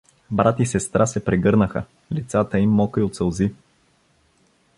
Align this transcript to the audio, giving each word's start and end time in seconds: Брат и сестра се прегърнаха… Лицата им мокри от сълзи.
Брат 0.31 0.59
и 0.59 0.65
сестра 0.65 1.05
се 1.05 1.25
прегърнаха… 1.25 1.83
Лицата 2.11 2.59
им 2.59 2.69
мокри 2.69 3.01
от 3.03 3.15
сълзи. 3.15 3.51